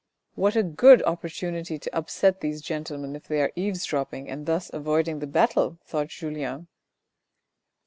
"What 0.33 0.55
a 0.55 0.63
good 0.63 1.03
opportunity 1.03 1.77
to 1.77 1.95
upset 1.95 2.41
these 2.41 2.63
gentlemen, 2.63 3.15
if 3.15 3.27
they 3.27 3.39
are 3.39 3.51
eavesdropping, 3.55 4.31
and 4.31 4.47
thus 4.47 4.71
avoiding 4.73 5.19
the 5.19 5.27
battle," 5.27 5.77
thought 5.85 6.07
Julien. 6.07 6.65